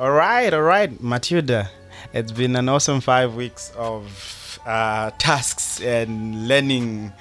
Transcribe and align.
All 0.00 0.12
right, 0.12 0.50
all 0.54 0.62
right, 0.62 0.98
Matilda. 0.98 1.68
It's 2.14 2.32
been 2.32 2.56
an 2.56 2.70
awesome 2.70 3.02
five 3.02 3.34
weeks 3.34 3.70
of 3.76 4.58
uh, 4.64 5.10
tasks 5.18 5.78
and 5.82 6.48
learning 6.48 7.12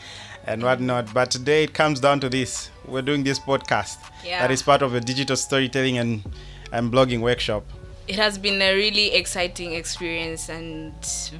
and 0.48 0.64
whatnot. 0.64 1.14
But 1.14 1.30
today 1.30 1.66
it 1.66 1.74
comes 1.74 2.00
down 2.00 2.21
to 2.21 2.30
this: 2.30 2.70
we're 2.88 3.02
doing 3.02 3.26
this 3.26 3.38
podcast 3.38 3.98
Yeah. 4.24 4.39
that 4.39 4.50
is 4.50 4.64
part 4.64 4.82
of 4.82 4.96
a 4.96 5.02
digital 5.02 5.36
storytelling 5.36 5.98
and 5.98 6.24
and 6.71 6.89
blogging 6.89 7.20
workshop. 7.20 7.66
It 8.07 8.16
has 8.16 8.38
been 8.38 8.62
a 8.62 8.74
really 8.74 9.14
exciting 9.14 9.74
experience 9.74 10.48
and 10.48 10.93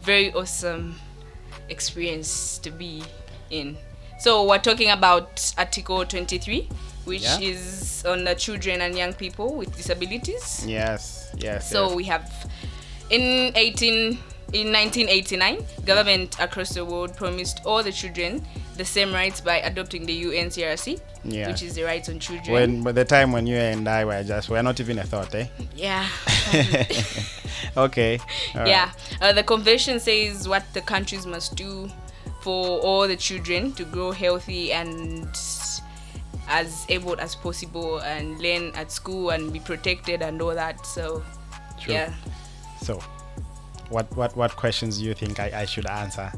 very 0.04 0.34
awesome 0.34 0.96
experience 1.70 2.58
to 2.58 2.70
be 2.70 3.02
in. 3.50 3.78
So 4.20 4.44
we're 4.44 4.60
talking 4.60 4.90
about 4.90 5.54
Article 5.58 6.04
23, 6.04 6.68
which 7.10 7.24
Yeah. 7.24 7.40
is 7.40 8.04
on 8.08 8.24
the 8.24 8.36
children 8.36 8.82
and 8.82 8.96
young 8.98 9.14
people 9.14 9.56
with 9.56 9.76
disabilities. 9.76 10.64
Yes, 10.66 11.30
yes. 11.38 11.70
So 11.70 11.88
yes. 11.88 11.96
we 11.96 12.04
have 12.06 12.32
in 13.10 13.52
18 13.56 14.18
in 14.52 14.72
1989, 14.72 15.64
government 15.86 16.36
across 16.40 16.70
the 16.70 16.84
world 16.84 17.16
promised 17.16 17.62
all 17.66 17.84
the 17.84 17.92
children 17.92 18.42
the 18.78 18.86
same 18.86 19.14
rights 19.14 19.42
by 19.42 19.58
adopting 19.60 20.06
the 20.08 20.24
UNCRC, 20.24 21.00
Yeah. 21.24 21.48
which 21.50 21.62
is 21.62 21.76
the 21.76 21.84
rights 21.84 22.10
on 22.10 22.18
children. 22.20 22.54
when 22.54 22.82
by 22.84 22.94
the 22.94 23.06
time 23.06 23.32
when 23.32 23.46
you 23.46 23.58
and 23.58 23.88
I 23.88 24.06
were 24.06 24.24
just 24.24 24.50
we're 24.50 24.62
not 24.64 24.80
even 24.80 24.98
a 25.00 25.04
thought, 25.04 25.36
eh? 25.36 25.48
yeah. 25.76 26.08
okay. 27.78 28.18
all 28.56 28.62
right. 28.62 28.68
Yeah, 28.68 28.92
uh, 29.22 29.34
the 29.34 29.44
convention 29.44 30.00
says 30.00 30.48
what 30.48 30.64
the 30.74 30.82
countries 30.82 31.26
must 31.26 31.56
do 31.56 31.90
for 32.42 32.80
all 32.80 33.08
the 33.08 33.18
children 33.18 33.74
to 33.74 33.84
grow 33.86 34.12
healthy 34.12 34.72
and 34.72 35.28
as 36.50 36.86
able 36.90 37.20
as 37.20 37.36
possible 37.36 38.00
and 38.00 38.40
learn 38.42 38.74
at 38.76 38.92
school 38.92 39.30
and 39.30 39.54
be 39.54 39.60
protected 39.60 40.22
and 40.22 40.42
all 40.42 40.54
that. 40.54 40.86
So, 40.86 41.24
True. 41.80 41.94
yeah. 41.94 42.14
So, 42.82 43.02
what 43.90 44.12
what 44.16 44.36
what 44.36 44.56
questions 44.56 44.98
do 45.00 45.06
you 45.06 45.14
think 45.14 45.40
I, 45.40 45.62
I 45.62 45.66
should 45.66 45.86
answer? 45.88 46.32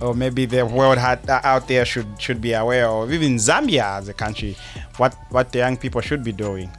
Or 0.00 0.12
maybe 0.12 0.44
the 0.44 0.66
world 0.66 0.98
had, 0.98 1.30
out 1.30 1.68
there 1.68 1.84
should 1.84 2.20
should 2.20 2.40
be 2.40 2.52
aware 2.52 2.88
of, 2.88 3.12
even 3.12 3.36
Zambia 3.36 3.98
as 3.98 4.08
a 4.08 4.14
country, 4.14 4.56
what 4.96 5.14
what 5.30 5.52
the 5.52 5.58
young 5.58 5.76
people 5.76 6.00
should 6.00 6.24
be 6.24 6.32
doing. 6.32 6.70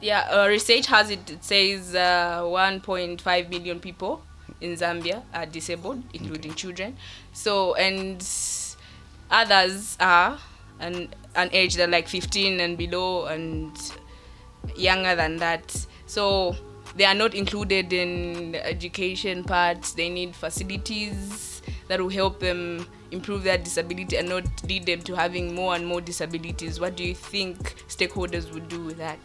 Yeah, 0.00 0.28
uh, 0.30 0.46
research 0.48 0.86
has 0.86 1.10
it, 1.10 1.30
it 1.30 1.44
says 1.44 1.94
uh, 1.94 2.40
1.5 2.42 3.50
million 3.50 3.80
people 3.80 4.22
in 4.60 4.72
Zambia 4.72 5.22
are 5.34 5.44
disabled, 5.44 6.02
including 6.14 6.54
children. 6.54 6.96
So, 7.32 7.74
and 7.74 8.16
others 9.30 9.98
are 10.00 10.38
an, 10.80 11.08
an 11.36 11.50
age 11.52 11.76
that 11.76 11.90
like 11.90 12.08
15 12.08 12.60
and 12.60 12.76
below 12.76 13.26
and 13.26 13.76
younger 14.76 15.14
than 15.14 15.36
that. 15.38 15.86
So, 16.06 16.56
they 16.96 17.04
are 17.04 17.14
not 17.14 17.34
included 17.34 17.92
in 17.92 18.52
the 18.52 18.66
education 18.66 19.44
parts. 19.44 19.92
They 19.92 20.08
need 20.08 20.34
facilities 20.34 21.62
that 21.88 22.00
will 22.00 22.08
help 22.08 22.40
them 22.40 22.86
improve 23.10 23.42
their 23.42 23.58
disability 23.58 24.16
and 24.16 24.28
not 24.28 24.44
lead 24.64 24.86
them 24.86 25.02
to 25.02 25.14
having 25.14 25.54
more 25.54 25.74
and 25.74 25.86
more 25.86 26.00
disabilities. 26.00 26.80
What 26.80 26.96
do 26.96 27.04
you 27.04 27.14
think 27.14 27.58
stakeholders 27.88 28.52
would 28.52 28.68
do 28.68 28.84
with 28.84 28.98
that? 28.98 29.18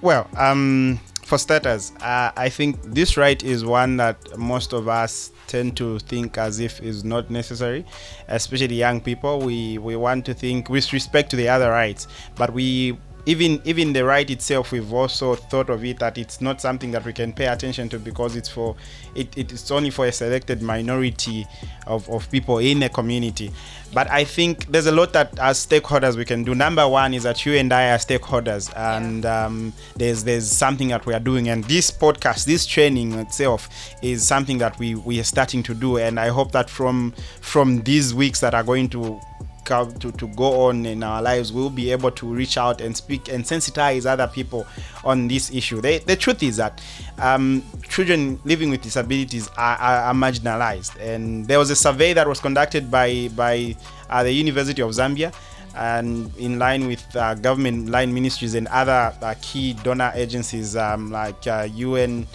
Well, 0.00 0.28
um, 0.36 1.00
for 1.32 1.38
starters, 1.38 1.92
uh, 2.02 2.30
I 2.36 2.50
think 2.50 2.82
this 2.82 3.16
right 3.16 3.42
is 3.42 3.64
one 3.64 3.96
that 3.96 4.36
most 4.36 4.74
of 4.74 4.86
us 4.86 5.32
tend 5.46 5.78
to 5.78 5.98
think 6.00 6.36
as 6.36 6.60
if 6.60 6.78
is 6.82 7.04
not 7.04 7.30
necessary, 7.30 7.86
especially 8.28 8.74
young 8.74 9.00
people. 9.00 9.40
We 9.40 9.78
we 9.78 9.96
want 9.96 10.26
to 10.26 10.34
think 10.34 10.68
with 10.68 10.92
respect 10.92 11.30
to 11.30 11.36
the 11.36 11.48
other 11.48 11.70
rights, 11.70 12.06
but 12.36 12.52
we 12.52 12.98
even 13.24 13.60
even 13.64 13.92
the 13.92 14.04
right 14.04 14.28
itself 14.30 14.72
we've 14.72 14.92
also 14.92 15.36
thought 15.36 15.70
of 15.70 15.84
it 15.84 15.98
that 16.00 16.18
it's 16.18 16.40
not 16.40 16.60
something 16.60 16.90
that 16.90 17.04
we 17.04 17.12
can 17.12 17.32
pay 17.32 17.46
attention 17.46 17.88
to 17.88 17.98
because 17.98 18.34
it's 18.34 18.48
for 18.48 18.74
it, 19.14 19.36
it's 19.36 19.70
only 19.70 19.90
for 19.90 20.06
a 20.06 20.12
selected 20.12 20.60
minority 20.60 21.46
of, 21.86 22.08
of 22.08 22.30
people 22.30 22.58
in 22.58 22.82
a 22.82 22.88
community. 22.88 23.50
But 23.94 24.10
i 24.10 24.24
think 24.24 24.66
there's 24.72 24.86
a 24.86 24.92
lot 24.92 25.12
that 25.12 25.38
as 25.38 25.64
stakeholders 25.64 26.16
we 26.16 26.24
can 26.24 26.42
do. 26.42 26.54
Number 26.54 26.88
one 26.88 27.14
is 27.14 27.22
that 27.22 27.44
you 27.46 27.54
and 27.54 27.72
i 27.72 27.90
are 27.90 27.98
stakeholders 27.98 28.72
and 28.76 29.24
um, 29.26 29.72
there's 29.96 30.24
there's 30.24 30.50
something 30.50 30.88
that 30.88 31.06
we 31.06 31.14
are 31.14 31.20
doing. 31.20 31.48
And 31.48 31.62
this 31.64 31.90
podcast 31.90 32.46
this 32.46 32.66
training 32.66 33.12
itself 33.14 33.68
is 34.02 34.26
something 34.26 34.58
that 34.58 34.78
we 34.78 34.94
we 34.94 35.20
are 35.20 35.24
starting 35.24 35.62
to 35.64 35.74
do. 35.74 35.98
And 35.98 36.18
i 36.18 36.28
hope 36.28 36.52
that 36.52 36.70
from 36.70 37.14
from 37.40 37.82
these 37.82 38.14
weeks 38.14 38.40
that 38.40 38.54
are 38.54 38.64
going 38.64 38.88
to 38.90 39.20
to, 39.64 40.12
to 40.12 40.26
go 40.28 40.66
on 40.66 40.84
in 40.86 41.02
our 41.02 41.22
lives 41.22 41.52
we'll 41.52 41.70
be 41.70 41.90
able 41.92 42.10
to 42.10 42.26
reach 42.26 42.56
out 42.56 42.80
and 42.80 42.96
speak 42.96 43.28
and 43.28 43.44
sensitize 43.44 44.06
other 44.06 44.26
people 44.26 44.66
on 45.04 45.28
this 45.28 45.52
issue. 45.52 45.80
The, 45.80 45.98
the 45.98 46.16
truth 46.16 46.42
is 46.42 46.56
that 46.56 46.80
um, 47.18 47.62
children 47.88 48.40
living 48.44 48.70
with 48.70 48.82
disabilities 48.82 49.48
are, 49.56 49.76
are, 49.76 50.00
are 50.04 50.14
marginalized. 50.14 51.00
And 51.00 51.46
there 51.46 51.58
was 51.58 51.70
a 51.70 51.76
survey 51.76 52.12
that 52.12 52.26
was 52.26 52.40
conducted 52.40 52.90
by 52.90 53.28
by 53.36 53.76
uh, 54.10 54.22
the 54.22 54.32
university 54.32 54.82
of 54.82 54.90
zambia 54.90 55.32
and 55.74 56.34
in 56.36 56.58
line 56.58 56.86
with 56.86 57.04
uh, 57.16 57.34
government 57.34 57.88
line 57.88 58.12
ministries 58.12 58.54
and 58.54 58.66
other 58.68 59.14
uh, 59.22 59.34
key 59.40 59.72
donor 59.82 60.12
agencies 60.14 60.76
um, 60.76 61.10
like 61.10 61.46
uh, 61.46 61.66
un 61.74 62.26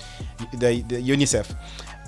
the, 0.53 0.81
the 0.87 0.95
unicef 1.01 1.55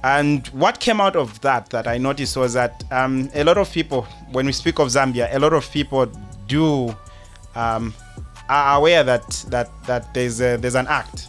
and 0.04 0.48
what 0.48 0.80
came 0.80 1.02
out 1.02 1.16
of 1.16 1.40
that 1.42 1.70
that 1.70 1.88
I 1.88 1.98
noticed 1.98 2.38
was 2.38 2.54
that 2.54 2.84
um, 2.92 3.30
a 3.34 3.44
lot 3.44 3.58
of 3.58 3.72
people, 3.72 4.04
when 4.32 4.46
we 4.46 4.52
speak 4.52 4.80
of 4.80 4.88
Zambia, 4.88 5.34
a 5.34 5.40
lot 5.40 5.54
of 5.54 5.70
people 5.72 6.06
do 6.48 6.96
um, 7.56 7.94
are 8.48 8.78
aware 8.78 9.04
that 9.04 9.28
that 9.50 9.70
that 9.86 10.14
there's 10.14 10.42
a, 10.42 10.58
there's 10.58 10.76
an 10.76 10.88
act 10.88 11.28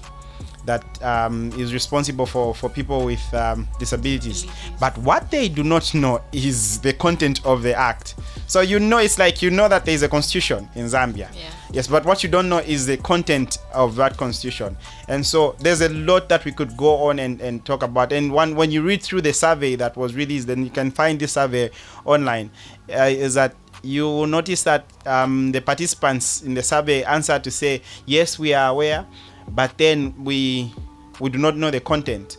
that 0.66 0.84
um, 1.02 1.52
is 1.58 1.72
responsible 1.72 2.26
for 2.26 2.54
for 2.54 2.68
people 2.68 3.04
with 3.04 3.22
um, 3.34 3.68
disabilities. 3.78 4.46
But 4.78 4.96
what 4.98 5.30
they 5.30 5.48
do 5.48 5.62
not 5.62 5.92
know 5.94 6.20
is 6.32 6.80
the 6.80 6.92
content 6.92 7.44
of 7.44 7.62
the 7.62 7.74
act. 7.74 8.14
So 8.46 8.60
you 8.60 8.80
know, 8.80 8.98
it's 8.98 9.18
like 9.18 9.42
you 9.42 9.50
know 9.50 9.68
that 9.68 9.84
there 9.84 9.94
is 9.94 10.02
a 10.02 10.08
constitution 10.08 10.68
in 10.74 10.86
Zambia. 10.86 11.28
Yeah. 11.34 11.50
Yes, 11.72 11.86
but 11.86 12.04
what 12.04 12.24
you 12.24 12.28
don't 12.28 12.48
know 12.48 12.58
is 12.58 12.86
the 12.86 12.96
content 12.96 13.58
of 13.72 13.94
that 13.96 14.16
constitution. 14.16 14.76
And 15.08 15.24
so 15.24 15.54
there's 15.60 15.80
a 15.82 15.88
lot 15.88 16.28
that 16.28 16.44
we 16.44 16.50
could 16.50 16.76
go 16.76 17.08
on 17.08 17.20
and, 17.20 17.40
and 17.40 17.64
talk 17.64 17.84
about. 17.84 18.12
And 18.12 18.32
one 18.32 18.56
when 18.56 18.72
you 18.72 18.82
read 18.82 19.02
through 19.02 19.20
the 19.20 19.32
survey 19.32 19.76
that 19.76 19.96
was 19.96 20.14
released, 20.14 20.48
then 20.48 20.64
you 20.64 20.70
can 20.70 20.90
find 20.90 21.20
this 21.20 21.32
survey 21.32 21.70
online, 22.04 22.50
uh, 22.92 23.02
is 23.04 23.34
that 23.34 23.54
you 23.82 24.04
will 24.04 24.26
notice 24.26 24.62
that 24.64 24.84
um, 25.06 25.52
the 25.52 25.60
participants 25.60 26.42
in 26.42 26.54
the 26.54 26.62
survey 26.62 27.02
answered 27.04 27.44
to 27.44 27.50
say, 27.50 27.82
yes, 28.04 28.38
we 28.38 28.52
are 28.52 28.70
aware, 28.70 29.06
but 29.54 29.76
then 29.78 30.14
we 30.22 30.72
we 31.20 31.30
do 31.30 31.38
not 31.38 31.56
know 31.56 31.70
the 31.70 31.80
content. 31.80 32.38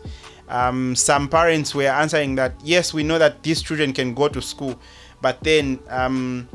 Um, 0.49 0.95
some 0.95 1.29
parents 1.29 1.73
were 1.73 1.83
answering 1.88 2.35
that, 2.35 2.53
yes, 2.61 2.94
we 2.94 3.03
know 3.03 3.17
that 3.17 3.41
these 3.41 3.61
children 3.61 3.94
can 3.94 4.13
go 4.13 4.27
to 4.27 4.41
school, 4.41 4.77
but 5.22 5.41
then 5.44 5.79
um, 5.88 6.49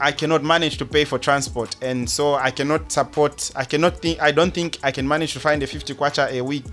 I 0.00 0.10
cannot 0.10 0.42
manage 0.42 0.78
to 0.78 0.86
pay 0.86 1.04
for 1.04 1.18
transport, 1.18 1.76
and 1.82 2.08
so 2.08 2.34
I 2.34 2.50
cannot 2.50 2.90
support. 2.90 3.50
I 3.54 3.64
cannot 3.64 3.98
think. 3.98 4.20
I 4.20 4.32
don't 4.32 4.52
think 4.52 4.78
I 4.82 4.90
can 4.90 5.06
manage 5.06 5.34
to 5.34 5.40
find 5.40 5.62
a 5.62 5.66
50 5.66 5.94
kwacha 5.94 6.32
a 6.32 6.40
week 6.40 6.64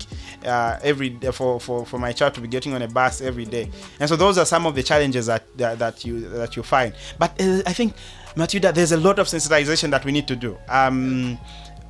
uh, 0.44 0.78
every 0.82 1.10
day 1.10 1.30
for, 1.30 1.60
for 1.60 1.86
for 1.86 1.98
my 1.98 2.12
child 2.12 2.34
to 2.34 2.40
be 2.40 2.48
getting 2.48 2.72
on 2.72 2.82
a 2.82 2.88
bus 2.88 3.20
every 3.20 3.44
day. 3.44 3.70
And 4.00 4.08
so 4.08 4.16
those 4.16 4.38
are 4.38 4.44
some 4.46 4.66
of 4.66 4.74
the 4.74 4.82
challenges 4.82 5.26
that 5.26 5.44
that, 5.58 5.78
that 5.78 6.04
you 6.04 6.28
that 6.30 6.56
you 6.56 6.62
find. 6.64 6.94
But 7.18 7.40
uh, 7.40 7.62
I 7.64 7.72
think, 7.72 7.94
Matilda, 8.36 8.72
there's 8.72 8.92
a 8.92 8.96
lot 8.96 9.18
of 9.18 9.28
sensitization 9.28 9.90
that 9.90 10.04
we 10.04 10.10
need 10.10 10.26
to 10.26 10.34
do. 10.36 10.58
Um, 10.68 11.38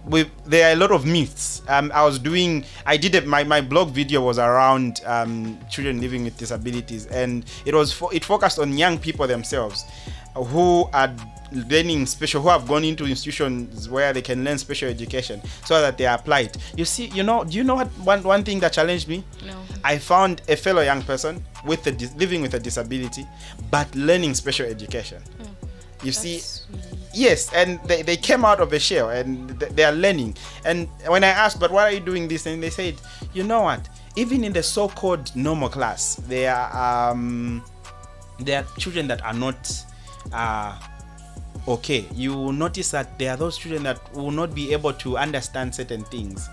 with 0.06 0.28
there 0.44 0.68
are 0.68 0.72
a 0.72 0.76
lot 0.76 0.90
of 0.90 1.06
myths. 1.06 1.62
Um, 1.68 1.90
I 1.94 2.04
was 2.04 2.18
doing, 2.18 2.64
I 2.86 2.96
did 2.96 3.14
it. 3.14 3.26
My, 3.26 3.44
my 3.44 3.60
blog 3.60 3.90
video 3.90 4.20
was 4.24 4.38
around 4.38 5.00
um, 5.06 5.58
children 5.70 6.00
living 6.00 6.24
with 6.24 6.36
disabilities, 6.36 7.06
and 7.06 7.44
it 7.66 7.74
was 7.74 7.92
fo- 7.92 8.08
it 8.08 8.24
focused 8.24 8.58
on 8.58 8.76
young 8.76 8.99
people 8.99 9.26
themselves 9.26 9.84
who 10.34 10.88
are 10.93 11.14
learning 11.69 12.06
special, 12.06 12.40
who 12.40 12.49
have 12.49 12.66
gone 12.66 12.82
into 12.82 13.04
institutions 13.04 13.87
where 13.88 14.12
they 14.14 14.22
can 14.22 14.43
learn 14.43 14.56
special 14.56 14.88
education, 14.88 15.40
so 15.66 15.81
that 15.81 15.99
they 15.99 16.06
apply 16.06 16.40
it. 16.40 16.56
You 16.76 16.84
see, 16.87 17.06
you 17.08 17.22
know, 17.22 17.44
do 17.44 17.56
you 17.56 17.62
know 17.64 17.75
what 17.76 17.88
one 17.98 18.22
one 18.22 18.43
thing 18.43 18.58
that 18.60 18.72
challenged 18.72 19.06
me? 19.08 19.22
No. 19.46 19.55
I 19.84 19.98
found 19.98 20.40
a 20.48 20.56
fellow 20.56 20.82
young 20.82 21.02
person 21.02 21.44
with 21.66 21.87
a 21.87 21.93
dis- 21.93 22.14
living 22.16 22.40
with 22.43 22.55
a 22.55 22.58
disability, 22.58 23.26
but 23.70 23.94
learning 23.94 24.34
special 24.34 24.66
education. 24.66 25.22
You 26.02 26.10
see, 26.12 26.40
really- 26.72 26.92
yes 27.14 27.53
and 27.53 27.81
they, 27.85 28.03
they 28.03 28.17
came 28.17 28.44
out 28.44 28.61
of 28.61 28.73
a 28.73 28.79
shell 28.79 29.11
and 29.11 29.59
th- 29.61 29.73
they 29.73 29.85
are 29.85 29.93
learning. 29.93 30.37
And 30.64 30.88
when 31.06 31.25
i 31.25 31.29
asked 31.29 31.61
but 31.61 31.70
why 31.70 31.82
are 31.85 31.93
you 31.93 32.00
doing 32.00 32.29
this? 32.29 32.47
And 32.47 32.62
they 32.62 32.70
said 32.70 32.97
you 33.32 33.44
know 33.44 33.62
what? 33.62 33.88
Even 34.17 34.44
in 34.44 34.53
the 34.53 34.62
so-called 34.62 35.35
normal 35.35 35.69
class 35.69 36.17
there 36.29 36.55
are 36.55 37.11
um 37.12 37.62
there 38.41 38.62
are 38.62 38.79
children 38.79 39.06
that 39.09 39.23
are 39.25 39.35
not 39.35 39.70
uh 40.32 40.79
okay. 41.69 42.06
You 42.12 42.35
will 42.35 42.53
notice 42.53 42.91
that 42.91 43.19
there 43.19 43.31
are 43.32 43.37
those 43.37 43.56
children 43.58 43.82
that 43.85 44.12
will 44.15 44.31
not 44.31 44.55
be 44.55 44.73
able 44.73 44.93
to 44.94 45.17
understand 45.17 45.75
certain 45.75 46.05
things 46.05 46.49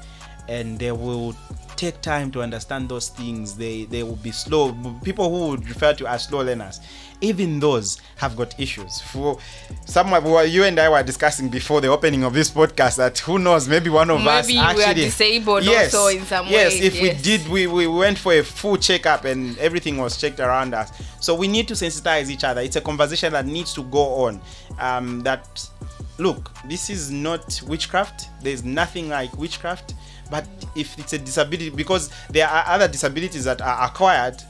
and 0.50 0.80
they 0.80 0.92
will 0.92 1.36
take 1.76 2.02
time 2.02 2.32
to 2.32 2.42
understand 2.42 2.90
those 2.90 3.10
things. 3.10 3.56
They 3.56 3.86
they 3.86 4.04
will 4.04 4.18
be 4.18 4.32
slow. 4.32 4.76
People 5.04 5.30
who 5.30 5.52
would 5.52 5.70
refer 5.70 5.94
to 5.94 6.08
as 6.08 6.26
slow 6.26 6.42
learners, 6.44 6.82
even 7.22 7.60
those 7.60 8.02
have 8.18 8.36
got 8.36 8.60
issues. 8.60 9.02
For 9.02 9.38
some, 9.86 10.14
of- 10.14 10.48
you 10.48 10.64
and 10.64 10.80
I 10.80 10.90
were 10.90 11.04
discussing 11.04 11.50
before 11.50 11.82
the 11.82 11.88
opening 11.88 12.24
of 12.24 12.34
this 12.34 12.50
podcast 12.50 12.98
that 12.98 13.18
who 13.20 13.40
knows, 13.40 13.68
maybe 13.68 13.90
one 13.90 14.10
of 14.10 14.26
us 14.26 14.48
Maybe 14.48 14.58
we 14.58 14.64
are 14.64 14.72
actually 14.72 15.04
disabled 15.06 15.64
yes, 15.64 15.94
also 15.94 16.18
in 16.18 16.26
some 16.26 16.48
yes, 16.48 16.74
way, 16.74 16.80
if 16.80 16.96
yes. 16.96 17.04
we 17.04 17.22
did, 17.22 17.48
we, 17.50 17.68
we 17.68 17.88
went 17.88 18.18
for 18.18 18.34
a 18.34 18.44
full 18.44 18.78
checkup 18.78 19.26
and 19.26 19.58
everything 19.60 19.98
was 19.98 20.18
checked 20.18 20.40
around 20.40 20.74
us. 20.74 20.92
So 21.20 21.36
we 21.36 21.48
need 21.48 21.68
to 21.70 21.74
sensitize 21.74 22.30
each 22.30 22.44
other. 22.44 22.62
It's 22.62 22.76
a 22.76 22.82
conversation 22.82 23.34
that 23.34 23.46
needs 23.46 23.74
to 23.74 23.84
go 23.84 24.26
on. 24.26 24.42
Um, 24.80 25.22
that 25.24 25.70
look, 26.18 26.52
this 26.66 26.90
is 26.90 27.12
not 27.12 27.62
witchcraft. 27.68 28.30
There's 28.42 28.64
nothing 28.64 29.10
like 29.10 29.36
witchcraft. 29.38 29.94
But 30.30 30.48
if 30.76 30.98
it's 31.00 31.14
a 31.14 31.18
disability, 31.18 31.70
because 31.70 32.10
there 32.30 32.48
are 32.48 32.64
other 32.68 32.88
disabilities 32.88 33.46
that 33.46 33.62
are 33.62 33.88
acquired, 33.88 34.42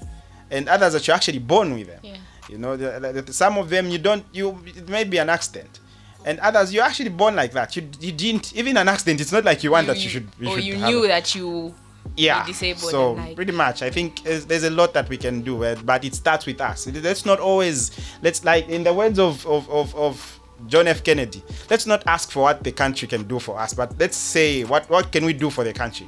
and 0.52 0.68
others 0.68 0.94
that 0.94 1.08
you're 1.08 1.16
actually 1.16 1.40
born 1.40 1.74
with 1.74 1.88
them. 1.88 2.00
Yeah. 2.04 2.18
You 2.50 2.58
know, 2.58 2.76
the, 2.76 3.22
the, 3.22 3.34
some 3.34 3.58
of 3.58 3.70
them 3.70 3.90
you 3.90 4.00
don't. 4.00 4.26
You 4.34 4.60
it 4.66 4.90
may 4.90 5.04
be 5.04 5.18
an 5.18 5.30
accident. 5.30 5.80
And 6.26 6.38
others, 6.40 6.74
you're 6.74 6.84
actually 6.84 7.10
born 7.10 7.36
like 7.36 7.54
that. 7.54 7.76
You, 7.76 7.88
you 8.00 8.12
didn't 8.12 8.54
even 8.54 8.76
an 8.76 8.90
accident. 8.90 9.22
It's 9.22 9.32
not 9.32 9.46
like 9.46 9.64
you 9.64 9.72
want 9.72 9.88
that 9.88 9.98
you 9.98 10.10
should. 10.10 10.28
You 10.40 10.50
or 10.50 10.56
should 10.56 10.66
you 10.66 10.78
knew 10.78 11.06
it 11.06 11.10
that 11.10 11.34
you 11.36 11.74
yeah 12.16 12.46
disabled. 12.46 12.92
so 12.92 13.12
like, 13.14 13.36
pretty 13.36 13.52
much 13.52 13.82
i 13.82 13.90
think 13.90 14.24
there's, 14.24 14.64
a 14.64 14.70
lot 14.70 14.94
that 14.94 15.08
we 15.10 15.18
can 15.18 15.42
do 15.42 15.58
but 15.84 16.04
it 16.04 16.16
starts 16.16 16.46
with 16.46 16.60
us 16.60 16.88
let's 16.88 17.26
not 17.26 17.40
always 17.40 17.92
let's 18.22 18.44
like 18.44 18.68
in 18.68 18.84
the 18.84 18.94
words 18.94 19.20
of 19.20 19.46
of, 19.46 19.70
of, 19.70 19.96
of 19.96 20.39
john 20.68 20.88
f. 20.88 21.04
Kennedy. 21.04 21.44
Let's 21.70 21.86
not 21.86 22.04
ask 22.08 22.32
for 22.32 22.44
what 22.44 22.64
the 22.64 22.72
country 22.72 23.08
can 23.08 23.24
do 23.24 23.40
for 23.40 23.58
us 23.60 23.74
but 23.74 23.98
let's 24.00 24.18
say 24.18 24.64
what 24.64 24.90
what 24.90 25.12
can 25.12 25.26
we 25.26 25.34
do 25.34 25.50
for 25.50 25.64
the 25.64 25.74
country? 25.74 26.08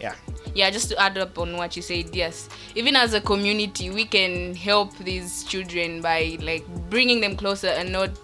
Yeah. 0.00 0.14
Yeah 0.54 0.70
just 0.70 0.88
to 0.90 0.98
add 0.98 1.18
up 1.18 1.38
on 1.38 1.56
what 1.56 1.76
you 1.76 1.82
said 1.82 2.14
yes. 2.16 2.48
Even 2.74 2.96
as 2.96 3.12
a 3.14 3.20
community 3.20 3.90
we 3.90 4.04
can 4.06 4.54
help 4.54 4.96
these 4.98 5.44
children 5.44 6.00
by 6.00 6.38
like 6.40 6.66
bringing 6.88 7.20
them 7.20 7.36
closer 7.36 7.68
and 7.68 7.92
not 7.92 8.14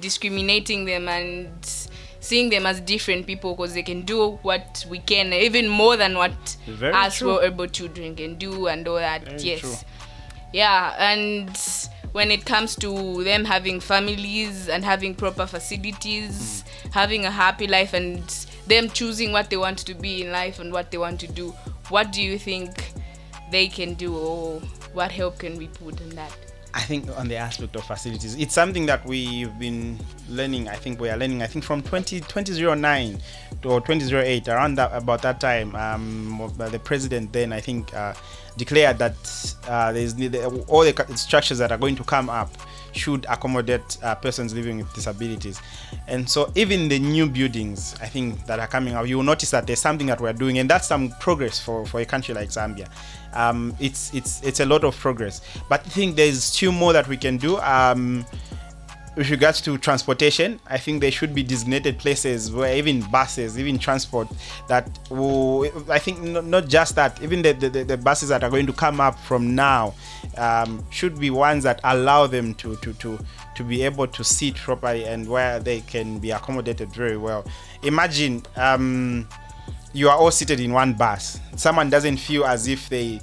discriminating 0.00 0.84
them 0.86 1.08
and 1.08 1.50
seeing 2.20 2.50
them 2.50 2.66
as 2.66 2.80
different 2.80 3.26
people 3.26 3.54
because 3.54 3.74
they 3.74 3.82
can 3.82 4.02
do 4.02 4.32
what 4.42 4.84
we 4.88 4.98
can 4.98 5.32
even 5.32 5.68
more 5.68 5.96
than 5.96 6.16
what 6.16 6.56
Very 6.66 6.92
us 6.92 7.18
true. 7.18 7.40
able 7.40 7.66
children 7.66 8.14
can 8.14 8.34
do 8.36 8.66
and 8.66 8.86
all 8.88 8.96
that 8.96 9.24
Very 9.24 9.42
yes. 9.42 9.60
true. 9.60 9.74
yeah 10.52 10.94
and 10.98 11.50
when 12.12 12.30
it 12.30 12.44
comes 12.44 12.74
to 12.76 13.22
them 13.24 13.44
having 13.44 13.80
families 13.80 14.68
and 14.68 14.84
having 14.84 15.14
proper 15.14 15.46
facilities 15.46 16.64
having 16.92 17.24
a 17.24 17.30
happy 17.30 17.66
life 17.66 17.92
and 17.94 18.46
them 18.66 18.88
choosing 18.90 19.32
what 19.32 19.48
they 19.50 19.56
want 19.56 19.78
to 19.78 19.94
be 19.94 20.22
in 20.22 20.32
life 20.32 20.58
and 20.58 20.72
what 20.72 20.90
they 20.90 20.98
want 20.98 21.20
to 21.20 21.28
do 21.28 21.50
what 21.88 22.12
do 22.12 22.22
you 22.22 22.38
think 22.38 22.92
they 23.50 23.68
can 23.68 23.94
do 23.94 24.16
or 24.16 24.60
what 24.92 25.10
help 25.12 25.38
can 25.38 25.56
we 25.56 25.68
put 25.68 26.00
in 26.00 26.08
that 26.10 26.49
I 26.72 26.80
think 26.82 27.08
on 27.18 27.28
the 27.28 27.36
aspect 27.36 27.74
of 27.76 27.84
facilities, 27.84 28.34
it's 28.36 28.54
something 28.54 28.86
that 28.86 29.04
we've 29.04 29.56
been 29.58 29.98
learning. 30.28 30.68
I 30.68 30.76
think 30.76 31.00
we 31.00 31.08
are 31.10 31.16
learning. 31.16 31.42
I 31.42 31.46
think 31.46 31.64
from 31.64 31.82
20, 31.82 32.20
2009 32.20 33.20
to 33.62 33.68
or 33.68 33.80
2008, 33.80 34.48
around 34.48 34.76
that 34.76 34.90
about 34.92 35.22
that 35.22 35.40
time, 35.40 35.74
um, 35.74 36.52
the 36.58 36.78
president 36.78 37.32
then 37.32 37.52
I 37.52 37.60
think 37.60 37.92
uh, 37.94 38.14
declared 38.56 38.98
that 38.98 39.54
uh, 39.68 39.92
there's 39.92 40.14
all 40.68 40.82
the 40.82 41.16
structures 41.16 41.58
that 41.58 41.72
are 41.72 41.78
going 41.78 41.96
to 41.96 42.04
come 42.04 42.30
up 42.30 42.50
should 42.92 43.26
accommodate 43.28 43.98
uh, 44.02 44.14
persons 44.14 44.54
living 44.54 44.78
with 44.78 44.92
disabilities. 44.94 45.60
And 46.06 46.28
so 46.28 46.50
even 46.54 46.88
the 46.88 46.98
new 46.98 47.28
buildings, 47.28 47.94
I 48.00 48.06
think 48.06 48.46
that 48.46 48.58
are 48.58 48.66
coming 48.66 48.94
out, 48.94 49.08
you 49.08 49.16
will 49.16 49.24
notice 49.24 49.50
that 49.50 49.66
there's 49.66 49.80
something 49.80 50.06
that 50.06 50.20
we're 50.20 50.32
doing, 50.32 50.58
and 50.58 50.68
that's 50.68 50.86
some 50.88 51.10
progress 51.20 51.58
for, 51.60 51.86
for 51.86 52.00
a 52.00 52.04
country 52.04 52.34
like 52.34 52.48
Zambia. 52.48 52.88
Um, 53.32 53.76
it's 53.78 54.12
it's 54.12 54.42
it's 54.42 54.60
a 54.60 54.66
lot 54.66 54.82
of 54.82 54.96
progress, 54.96 55.40
but 55.68 55.80
I 55.86 55.88
think 55.88 56.16
there's 56.16 56.42
still 56.42 56.72
more 56.72 56.92
that 56.92 57.06
we 57.06 57.16
can 57.16 57.36
do. 57.36 57.58
Um, 57.58 58.26
with 59.20 59.28
regards 59.28 59.60
to 59.60 59.76
transportation, 59.76 60.58
I 60.66 60.78
think 60.78 61.02
there 61.02 61.10
should 61.10 61.34
be 61.34 61.42
designated 61.42 61.98
places 61.98 62.50
where 62.50 62.74
even 62.74 63.02
buses, 63.10 63.58
even 63.58 63.78
transport 63.78 64.28
that 64.66 64.98
will, 65.10 65.70
I 65.90 65.98
think 65.98 66.22
not, 66.22 66.68
just 66.68 66.94
that, 66.94 67.22
even 67.22 67.42
the, 67.42 67.52
the, 67.52 67.84
the 67.84 67.98
buses 67.98 68.30
that 68.30 68.42
are 68.42 68.48
going 68.48 68.66
to 68.66 68.72
come 68.72 68.98
up 68.98 69.18
from 69.18 69.54
now 69.54 69.92
um, 70.38 70.82
should 70.88 71.20
be 71.20 71.28
ones 71.28 71.64
that 71.64 71.82
allow 71.84 72.28
them 72.28 72.54
to, 72.54 72.76
to, 72.76 72.94
to, 72.94 73.18
to 73.56 73.62
be 73.62 73.82
able 73.82 74.06
to 74.06 74.24
sit 74.24 74.54
properly 74.54 75.04
and 75.04 75.28
where 75.28 75.60
they 75.60 75.82
can 75.82 76.18
be 76.18 76.30
accommodated 76.30 76.90
very 76.90 77.18
well. 77.18 77.44
Imagine 77.82 78.42
um, 78.56 79.28
you 79.92 80.08
are 80.08 80.16
all 80.16 80.30
seated 80.30 80.60
in 80.60 80.72
one 80.72 80.94
bus. 80.94 81.38
Someone 81.56 81.90
doesn't 81.90 82.16
feel 82.16 82.46
as 82.46 82.68
if 82.68 82.88
they 82.88 83.20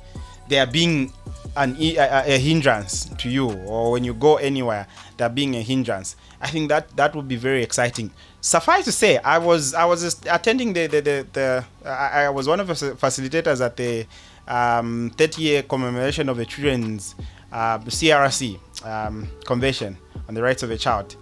they 0.48 0.60
are 0.60 0.68
being 0.68 1.12
an 1.58 1.76
a, 1.80 1.98
a- 1.98 2.38
hindrance 2.40 3.06
to 3.18 3.30
you, 3.30 3.50
or 3.52 3.92
when 3.92 4.04
you 4.04 4.14
go 4.14 4.38
anywhere, 4.38 4.88
they're 5.18 5.30
being 5.30 5.56
a 5.56 5.62
hindrance. 5.62 6.16
I 6.40 6.48
think 6.48 6.70
that 6.70 6.96
that 6.96 7.16
would 7.16 7.28
be 7.28 7.36
very 7.36 7.64
exciting. 7.64 8.12
Suffice 8.42 8.86
to 8.86 8.92
say, 8.92 9.18
I 9.18 9.38
was 9.40 9.74
I 9.74 9.86
was 9.86 10.22
attending 10.30 10.74
the 10.74 10.88
the 10.88 11.02
the, 11.02 11.28
the 11.34 11.66
I, 11.86 12.26
I 12.26 12.30
was 12.30 12.48
one 12.48 12.60
of 12.60 12.68
the 12.68 12.74
facilitators 12.74 13.66
at 13.66 13.76
the 13.76 14.06
um, 14.48 15.12
30 15.18 15.42
year 15.42 15.64
commemoration 15.64 16.30
of 16.30 16.38
the 16.38 16.46
children's 16.46 17.16
uh, 17.52 17.80
CRC 17.80 18.60
um, 18.86 19.28
convention 19.46 19.98
on 20.28 20.36
the 20.36 20.42
rights 20.42 20.64
of 20.64 20.72
a 20.72 20.78
child 20.78 21.16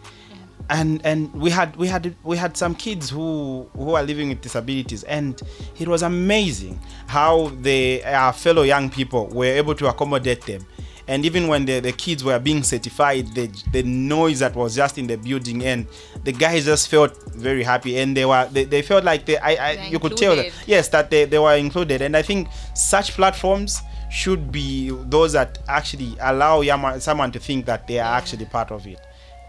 and 0.69 1.01
and 1.05 1.31
we 1.33 1.49
had 1.49 1.75
we 1.75 1.87
had 1.87 2.15
we 2.23 2.37
had 2.37 2.57
some 2.57 2.73
kids 2.75 3.09
who 3.09 3.69
who 3.75 3.93
are 3.93 4.03
living 4.03 4.29
with 4.29 4.41
disabilities 4.41 5.03
and 5.03 5.41
it 5.77 5.87
was 5.87 6.01
amazing 6.01 6.79
how 7.07 7.49
the 7.61 8.03
our 8.05 8.33
fellow 8.33 8.63
young 8.63 8.89
people 8.89 9.27
were 9.27 9.45
able 9.45 9.75
to 9.75 9.87
accommodate 9.87 10.41
them. 10.45 10.65
And 11.07 11.23
even 11.23 11.47
when 11.47 11.65
the, 11.65 11.81
the 11.81 11.91
kids 11.91 12.23
were 12.23 12.39
being 12.39 12.63
certified 12.63 13.27
the 13.35 13.47
the 13.71 13.83
noise 13.83 14.39
that 14.39 14.55
was 14.55 14.75
just 14.75 14.97
in 14.97 15.05
the 15.05 15.17
building 15.17 15.63
and 15.63 15.85
the 16.23 16.31
guys 16.31 16.65
just 16.65 16.87
felt 16.87 17.15
very 17.33 17.61
happy 17.63 17.99
and 17.99 18.17
they 18.17 18.25
were 18.25 18.49
they, 18.51 18.63
they 18.63 18.81
felt 18.81 19.03
like 19.03 19.25
they 19.25 19.37
I, 19.37 19.51
I 19.51 19.75
They're 19.75 19.85
you 19.91 19.99
could 19.99 20.17
tell 20.17 20.35
that 20.35 20.51
yes 20.65 20.87
that 20.89 21.11
they, 21.11 21.25
they 21.25 21.37
were 21.37 21.55
included. 21.55 22.01
And 22.01 22.17
i 22.17 22.23
think 22.23 22.47
such 22.73 23.11
platforms 23.11 23.81
should 24.09 24.51
be 24.51 24.89
those 24.89 25.33
that 25.33 25.59
actually 25.67 26.15
allow 26.21 26.63
someone 26.97 27.31
to 27.33 27.39
think 27.39 27.65
that 27.65 27.85
they 27.87 27.99
are 27.99 28.17
actually 28.17 28.45
part 28.45 28.71
of 28.71 28.87
it 28.87 28.99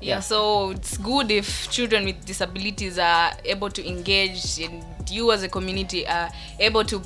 yeah, 0.00 0.20
so 0.20 0.70
it's 0.70 0.96
good 0.98 1.31
if 1.31 1.70
children 1.70 2.04
with 2.04 2.25
disabilities 2.26 2.98
are 2.98 3.32
able 3.44 3.70
to 3.70 3.87
engage 3.88 4.60
and 4.60 4.84
you 5.10 5.32
as 5.32 5.43
a 5.43 5.48
community 5.48 6.06
are 6.06 6.31
able 6.60 6.84
to 6.84 7.00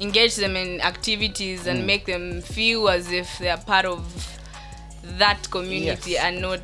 engage 0.00 0.36
them 0.36 0.56
in 0.56 0.80
activities 0.80 1.66
and 1.66 1.86
make 1.86 2.04
them 2.06 2.40
feel 2.42 2.88
as 2.88 3.10
if 3.10 3.38
they 3.38 3.48
are 3.48 3.58
part 3.58 3.84
of 3.86 4.32
that 5.18 5.48
community 5.50 6.12
Yes. 6.12 6.24
and 6.24 6.40
not 6.42 6.60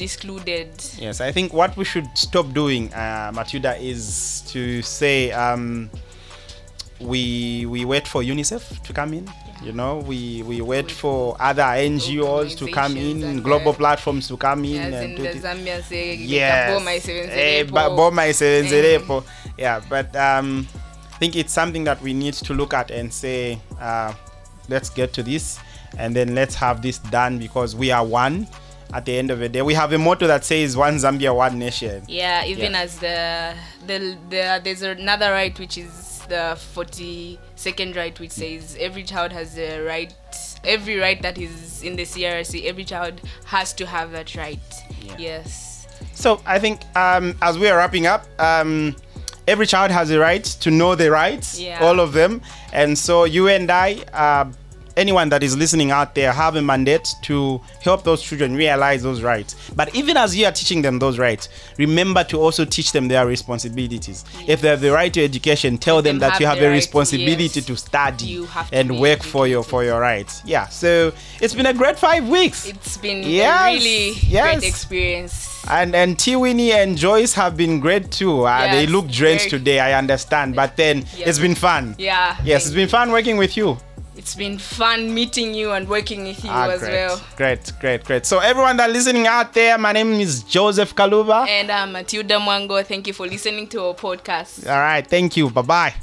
excluded 0.00 0.68
Yes, 0.98 1.20
I 1.20 1.32
think 1.32 1.52
what 1.52 1.76
we 1.76 1.84
should 1.84 2.06
stop 2.14 2.52
doing, 2.52 2.92
uh, 2.92 3.30
Matilda, 3.34 3.76
is 3.76 4.42
to 4.48 4.82
say 4.82 5.30
um, 5.32 5.90
we 7.00 7.66
we 7.66 7.84
wait 7.84 8.06
for 8.08 8.22
UNICEF 8.22 8.82
to 8.82 8.92
come 8.92 9.14
in. 9.14 9.28
You 9.64 9.72
know, 9.72 9.98
we 9.98 10.42
we 10.42 10.60
wait 10.60 10.90
for 10.90 11.36
other 11.40 11.62
NGOs 11.62 12.54
to 12.58 12.68
come 12.70 12.96
in, 12.98 13.40
global 13.42 13.72
platforms 13.72 14.28
to 14.28 14.36
come 14.36 14.64
in 14.66 14.78
as 14.78 14.94
and 15.02 15.12
in 15.12 15.16
do 15.16 15.22
the 15.22 15.38
Zambia 15.48 15.82
say 15.82 16.14
yes. 16.16 16.70
Boma 16.74 16.90
Eh, 18.22 18.28
isebenzerepo. 18.28 19.24
Yeah, 19.56 19.80
but 19.88 20.14
um, 20.16 20.66
I 21.14 21.16
think 21.18 21.34
it's 21.36 21.52
something 21.52 21.84
that 21.84 22.02
we 22.02 22.12
need 22.12 22.34
to 22.34 22.52
look 22.54 22.74
at 22.74 22.90
and 22.90 23.12
say, 23.12 23.58
uh, 23.80 24.12
let's 24.68 24.90
get 24.90 25.12
to 25.14 25.22
this, 25.22 25.58
and 25.96 26.14
then 26.14 26.34
let's 26.34 26.54
have 26.56 26.82
this 26.82 26.98
done 26.98 27.38
because 27.38 27.74
we 27.74 27.90
are 27.90 28.04
one. 28.04 28.46
At 28.92 29.06
the 29.06 29.16
end 29.18 29.30
of 29.32 29.40
the 29.40 29.48
day, 29.48 29.62
we 29.62 29.74
have 29.74 29.92
a 29.92 29.98
motto 29.98 30.26
that 30.28 30.44
says 30.44 30.76
"One 30.76 30.96
Zambia, 30.96 31.34
One 31.34 31.58
Nation." 31.58 32.04
yeah 32.06 32.44
even 32.44 32.72
Yeah. 32.72 32.80
as 32.82 32.98
the, 32.98 33.54
the 33.86 34.16
the 34.30 34.60
there's 34.62 34.82
another 34.82 35.32
right 35.32 35.58
which 35.58 35.78
is 35.78 36.13
the 36.28 36.56
42nd 36.74 37.96
right 37.96 38.18
which 38.20 38.30
says 38.30 38.76
every 38.80 39.02
child 39.02 39.32
has 39.32 39.54
the 39.54 39.82
right 39.86 40.14
every 40.64 40.96
right 40.96 41.20
that 41.22 41.38
is 41.38 41.82
in 41.82 41.96
the 41.96 42.02
crc 42.04 42.64
every 42.64 42.84
child 42.84 43.20
has 43.44 43.72
to 43.74 43.86
have 43.86 44.10
that 44.12 44.34
right 44.34 44.58
Yeah. 45.02 45.16
yes 45.18 45.86
So 46.14 46.40
I 46.46 46.58
think 46.58 46.80
um, 46.96 47.36
as 47.42 47.58
we 47.58 47.68
are 47.68 47.76
wrapping 47.76 48.06
up, 48.06 48.22
um, 48.38 48.94
every 49.48 49.66
child 49.66 49.90
has 49.90 50.10
a 50.10 50.18
right 50.18 50.44
to 50.64 50.70
know 50.70 50.94
the 50.94 51.10
rights, 51.10 51.58
Yeah. 51.58 51.82
all 51.84 51.98
of 51.98 52.12
them. 52.12 52.40
And 52.72 52.96
so 52.96 53.24
you 53.24 53.48
and 53.48 53.68
I, 53.70 53.98
uh, 54.12 54.44
anyone 54.96 55.28
that 55.30 55.42
is 55.42 55.56
listening 55.56 55.90
out 55.90 56.14
there 56.14 56.32
have 56.32 56.56
a 56.56 56.62
mandate 56.62 57.14
to 57.22 57.60
help 57.82 58.04
those 58.04 58.22
children 58.22 58.54
realize 58.54 59.02
those 59.02 59.22
rights. 59.22 59.56
But 59.74 59.94
even 59.94 60.16
as 60.16 60.36
you 60.36 60.46
are 60.46 60.52
teaching 60.52 60.82
them 60.82 60.98
those 60.98 61.18
rights, 61.18 61.48
remember 61.78 62.24
to 62.24 62.40
also 62.40 62.64
teach 62.64 62.92
them 62.92 63.08
their 63.08 63.26
responsibilities. 63.26 64.24
If 64.46 64.60
they 64.60 64.68
have 64.68 64.80
the 64.80 64.92
right 64.92 65.12
to 65.14 65.24
education, 65.24 65.78
tell 65.78 65.96
them, 66.02 66.18
them 66.18 66.30
that 66.30 66.40
you 66.40 66.46
have 66.46 66.58
a 66.58 66.66
right, 66.68 66.72
responsibility 66.74 67.44
yes. 67.44 67.66
to 67.66 67.76
study 67.76 68.24
You 68.26 68.46
to 68.46 68.66
and 68.72 69.00
work 69.00 69.22
for 69.22 69.46
your 69.46 69.62
for 69.64 69.84
your 69.84 70.00
rights. 70.00 70.42
Yeah. 70.44 70.68
So 70.68 71.12
it's 71.40 71.54
been 71.54 71.66
a 71.66 71.74
great 71.74 71.98
five 71.98 72.28
weeks. 72.28 72.66
It's 72.66 72.96
been 72.96 73.22
Yes, 73.22 73.60
a 73.60 73.74
really 73.74 74.12
yes. 74.28 74.58
great 74.60 74.68
experience. 74.68 75.50
And 75.68 75.94
and 75.96 76.18
T 76.18 76.36
Winnie 76.36 76.72
and 76.72 76.96
Joyce 76.96 77.32
have 77.34 77.56
been 77.56 77.80
great 77.80 78.10
too. 78.10 78.44
Uh, 78.44 78.70
they 78.70 78.86
look 78.86 79.08
drenched 79.08 79.50
very- 79.50 79.58
today, 79.60 79.80
I 79.80 79.98
understand. 79.98 80.54
But 80.54 80.76
then 80.76 80.98
Yes. 81.16 81.28
it's 81.28 81.38
been 81.38 81.54
fun. 81.54 81.94
Yeah. 81.98 82.36
Yes, 82.44 82.62
it's 82.62 82.64
thank 82.66 82.76
been 82.76 82.88
fun 82.88 83.10
working 83.12 83.36
with 83.38 83.56
you. 83.56 83.78
It's 84.16 84.34
been 84.36 84.58
fun 84.58 85.12
meeting 85.12 85.54
you 85.54 85.72
and 85.72 85.88
working 85.88 86.22
with 86.24 86.44
you 86.44 86.50
Ah, 86.52 86.68
as 86.70 86.80
great, 86.80 86.92
well. 86.92 87.20
great, 87.36 87.72
great, 87.80 88.04
great. 88.04 88.26
So 88.26 88.38
everyone 88.38 88.76
that 88.76 88.90
listening 88.90 89.26
out 89.26 89.52
there, 89.52 89.76
my 89.76 89.92
name 89.92 90.12
is 90.20 90.44
Joseph 90.44 90.94
Kaluba. 90.94 91.48
And 91.48 91.70
I'm 91.70 91.92
Matilda 91.92 92.34
Mwango. 92.38 92.84
Thank 92.86 93.08
you 93.08 93.12
for 93.12 93.26
listening 93.26 93.66
to 93.68 93.82
our 93.82 93.94
podcast. 93.94 94.68
All 94.68 94.78
right, 94.78 95.04
thank 95.06 95.36
you. 95.36 95.50
Bye 95.50 95.62
bye. 95.62 95.94